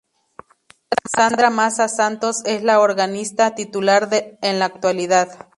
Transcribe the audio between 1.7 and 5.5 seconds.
Santos es la organista titular en la actualidad.